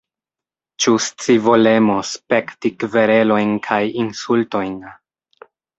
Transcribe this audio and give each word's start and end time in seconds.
Ĉu 0.85 0.93
scivolemo 1.07 1.99
spekti 2.13 2.73
kverelojn 2.85 3.55
kaj 3.69 3.83
insultojn? 4.07 4.79